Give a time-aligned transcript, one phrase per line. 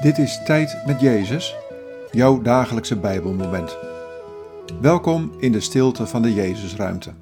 [0.00, 1.56] Dit is Tijd met Jezus,
[2.10, 3.76] jouw dagelijkse Bijbelmoment.
[4.80, 7.14] Welkom in de stilte van de Jezusruimte.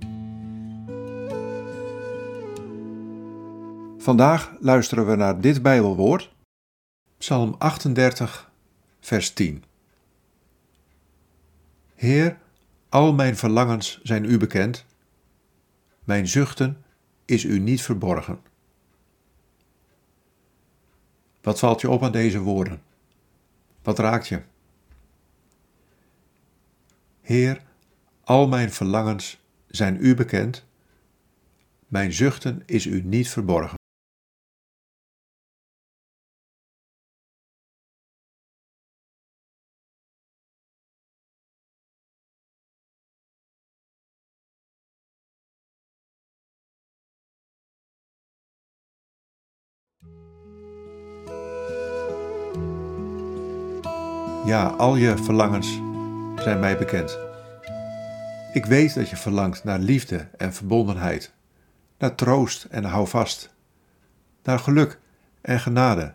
[3.98, 6.34] Vandaag luisteren we naar dit Bijbelwoord,
[7.16, 8.50] Psalm 38,
[9.00, 9.64] vers 10.
[11.94, 12.38] Heer,
[12.88, 14.84] al mijn verlangens zijn u bekend,
[16.04, 16.84] mijn zuchten
[17.24, 18.38] is u niet verborgen.
[21.48, 22.82] Wat valt je op aan deze woorden?
[23.82, 24.42] Wat raakt je?
[27.20, 27.62] Heer,
[28.24, 30.66] al mijn verlangens zijn u bekend,
[31.86, 33.77] mijn zuchten is u niet verborgen.
[54.48, 55.80] Ja, al je verlangens
[56.36, 57.18] zijn mij bekend.
[58.52, 61.32] Ik weet dat je verlangt naar liefde en verbondenheid,
[61.98, 63.54] naar troost en houvast,
[64.42, 64.98] naar geluk
[65.40, 66.14] en genade.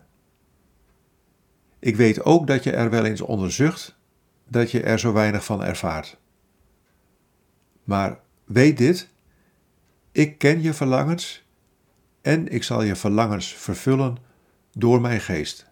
[1.80, 3.98] Ik weet ook dat je er wel eens onderzucht
[4.48, 6.18] dat je er zo weinig van ervaart.
[7.84, 9.10] Maar weet dit:
[10.12, 11.46] ik ken je verlangens
[12.22, 14.18] en ik zal je verlangens vervullen
[14.72, 15.72] door mijn geest.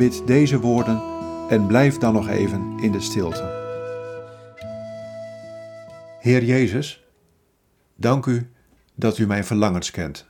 [0.00, 1.02] Bid deze woorden
[1.48, 3.42] en blijf dan nog even in de stilte.
[6.20, 7.04] Heer Jezus,
[7.96, 8.50] dank u
[8.94, 10.29] dat u mijn verlangens kent.